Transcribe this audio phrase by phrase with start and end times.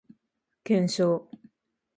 [0.65, 1.29] 検証